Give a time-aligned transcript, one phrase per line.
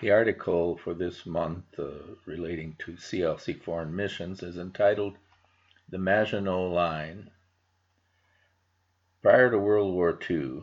[0.00, 1.90] The article for this month uh,
[2.24, 5.18] relating to CLC Foreign Missions is entitled
[5.90, 7.30] The Maginot Line.
[9.20, 10.62] Prior to World War II,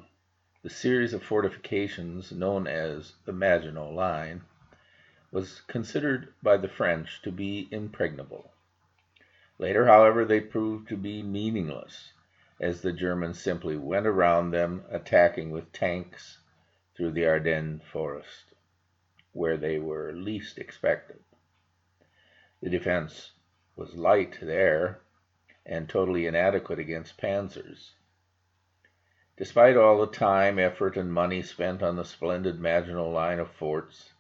[0.64, 4.42] the series of fortifications known as the Maginot Line
[5.32, 8.52] was considered by the French to be impregnable.
[9.60, 12.12] Later, however, they proved to be meaningless,
[12.60, 16.40] as the Germans simply went around them, attacking with tanks
[16.96, 18.47] through the Ardennes forest
[19.38, 21.20] where they were least expected.
[22.60, 23.34] The defense
[23.76, 25.02] was light there
[25.64, 27.92] and totally inadequate against panzers.
[29.38, 34.12] Despite all the time, effort, and money spent on the splendid Maginot line of forts,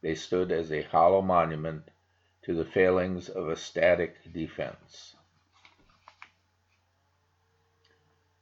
[0.00, 1.88] they stood as a hollow monument
[2.42, 5.14] to the failings of a static defense.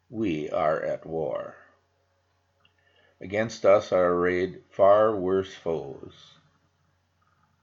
[0.09, 1.57] We are at war.
[3.21, 6.35] Against us are arrayed far worse foes.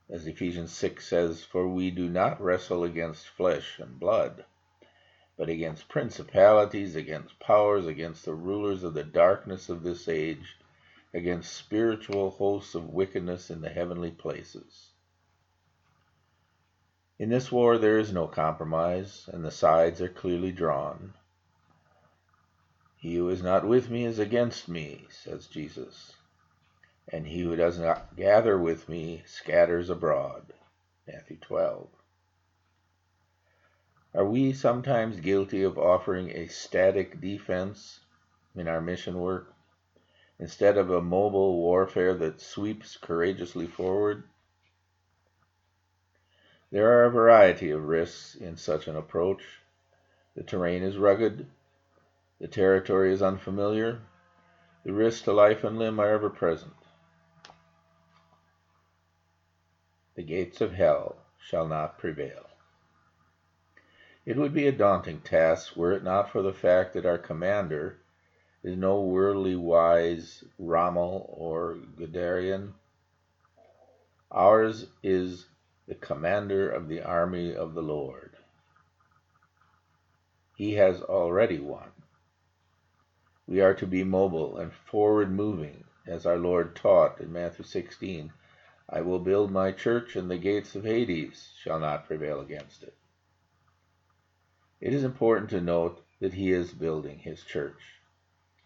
[0.10, 4.44] As Ephesians 6 says, For we do not wrestle against flesh and blood,
[5.38, 10.58] but against principalities, against powers, against the rulers of the darkness of this age,
[11.14, 14.92] against spiritual hosts of wickedness in the heavenly places.
[17.18, 21.14] In this war there is no compromise, and the sides are clearly drawn.
[23.06, 26.16] He who is not with me is against me, says Jesus.
[27.08, 30.52] And he who does not gather with me scatters abroad.
[31.08, 31.88] Matthew 12.
[34.16, 38.00] Are we sometimes guilty of offering a static defense
[38.56, 39.54] in our mission work
[40.40, 44.24] instead of a mobile warfare that sweeps courageously forward?
[46.72, 49.44] There are a variety of risks in such an approach.
[50.36, 51.46] The terrain is rugged,
[52.40, 54.02] the territory is unfamiliar.
[54.84, 56.74] The risks to life and limb are ever present.
[60.16, 62.46] The gates of hell shall not prevail.
[64.26, 67.98] It would be a daunting task were it not for the fact that our commander
[68.64, 72.74] is no worldly wise Rommel or Guderian.
[74.32, 75.46] Ours is
[75.88, 78.36] the commander of the army of the Lord.
[80.56, 81.92] He has already won.
[83.48, 88.34] We are to be mobile and forward moving, as our Lord taught in Matthew 16
[88.90, 92.96] I will build my church, and the gates of Hades shall not prevail against it.
[94.82, 98.00] It is important to note that He is building His church.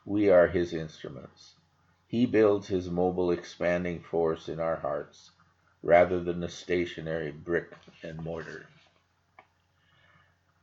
[0.06, 1.56] We are His instruments.
[2.08, 5.32] He builds His mobile, expanding force in our hearts
[5.84, 8.66] rather than a stationary brick and mortar.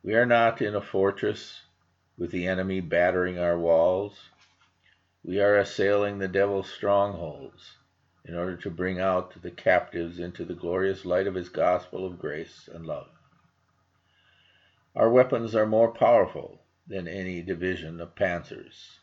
[0.02, 1.65] We are not in a fortress
[2.18, 4.30] with the enemy battering our walls.
[5.22, 7.76] We are assailing the devil's strongholds
[8.24, 12.18] in order to bring out the captives into the glorious light of his gospel of
[12.18, 13.08] grace and love.
[14.94, 18.98] Our weapons are more powerful than any division of panzers.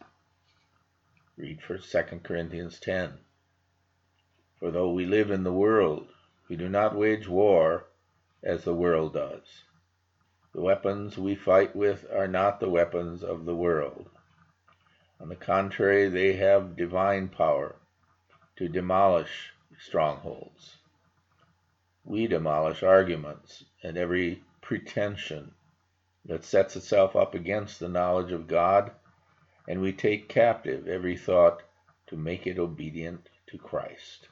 [1.37, 3.13] Read for 2 Corinthians 10.
[4.59, 6.07] For though we live in the world,
[6.47, 7.85] we do not wage war
[8.41, 9.63] as the world does.
[10.53, 14.07] The weapons we fight with are not the weapons of the world.
[15.19, 17.75] On the contrary, they have divine power
[18.57, 20.77] to demolish strongholds.
[22.03, 25.55] We demolish arguments and every pretension
[26.25, 28.91] that sets itself up against the knowledge of God,
[29.67, 31.63] and we take captive every thought
[32.07, 34.27] to make it obedient to Christ.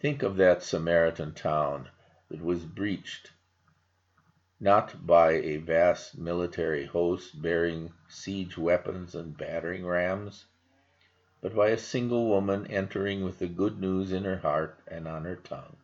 [0.00, 1.90] Think of that Samaritan town
[2.30, 3.32] that was breached
[4.62, 10.44] not by a vast military host bearing siege weapons and battering rams,
[11.40, 15.24] but by a single woman entering with the good news in her heart and on
[15.24, 15.76] her tongue.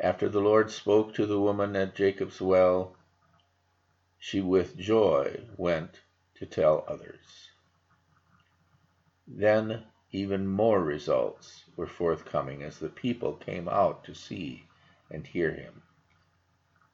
[0.00, 2.96] After the Lord spoke to the woman at Jacob's well,
[4.18, 6.00] she with joy went
[6.36, 7.50] to tell others.
[9.26, 14.64] Then even more results were forthcoming as the people came out to see
[15.10, 15.82] and hear him.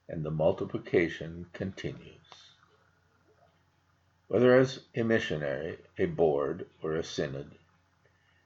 [0.09, 2.55] And the multiplication continues.
[4.29, 7.53] Whether as a missionary, a board, or a synod,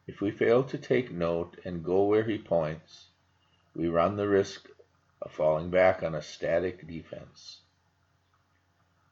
[0.07, 3.09] if we fail to take note and go where he points,
[3.75, 4.69] we run the risk
[5.23, 7.61] of falling back on a static defense.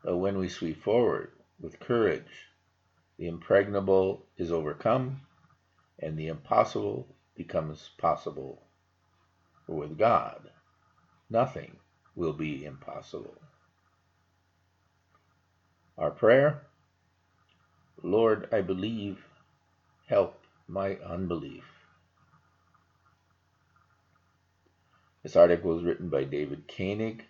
[0.02, 2.50] But when we sweep forward with courage,
[3.18, 5.22] the impregnable is overcome
[5.98, 8.65] and the impossible becomes possible
[9.66, 10.50] for with God,
[11.30, 11.76] nothing
[12.14, 13.36] will be impossible.
[15.98, 16.62] Our prayer
[18.02, 19.24] Lord, I believe,
[20.06, 21.64] help my unbelief.
[25.22, 27.24] This article was written by David Koenig,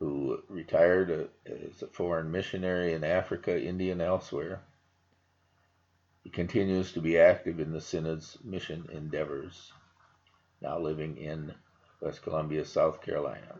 [0.00, 4.62] who retired as a foreign missionary in Africa, India, and elsewhere.
[6.24, 9.72] He continues to be active in the Synod's mission endeavors,
[10.60, 11.54] now living in
[12.00, 13.56] West Columbia, South Carolina.